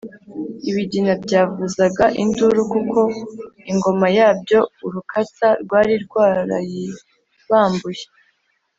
Ibigina 0.69 1.13
byavuzaga 1.23 2.05
induru 2.21 2.61
kuko 2.73 2.99
ingoma 3.71 4.05
yabyo 4.17 4.59
Urukatsa 4.85 5.47
rwari 5.63 5.93
rwarayibambuye 6.05 8.03